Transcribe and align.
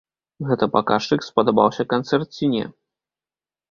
Гэта 0.47 0.67
паказчык, 0.75 1.27
спадабаўся 1.29 1.89
канцэрт 1.95 2.29
ці 2.37 2.53
не. 2.59 2.67